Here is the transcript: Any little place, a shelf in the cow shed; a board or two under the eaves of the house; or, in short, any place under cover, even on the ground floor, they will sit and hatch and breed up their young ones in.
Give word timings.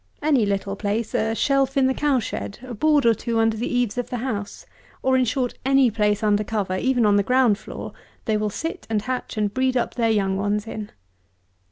Any 0.23 0.47
little 0.47 0.75
place, 0.75 1.13
a 1.13 1.35
shelf 1.35 1.77
in 1.77 1.85
the 1.85 1.93
cow 1.93 2.17
shed; 2.17 2.57
a 2.63 2.73
board 2.73 3.05
or 3.05 3.13
two 3.13 3.37
under 3.37 3.55
the 3.55 3.71
eaves 3.71 3.99
of 3.99 4.09
the 4.09 4.17
house; 4.17 4.65
or, 5.03 5.15
in 5.15 5.25
short, 5.25 5.53
any 5.63 5.91
place 5.91 6.23
under 6.23 6.43
cover, 6.43 6.75
even 6.75 7.05
on 7.05 7.17
the 7.17 7.21
ground 7.21 7.59
floor, 7.59 7.93
they 8.25 8.35
will 8.35 8.49
sit 8.49 8.87
and 8.89 9.03
hatch 9.03 9.37
and 9.37 9.53
breed 9.53 9.77
up 9.77 9.93
their 9.93 10.09
young 10.09 10.37
ones 10.37 10.65
in. 10.65 10.89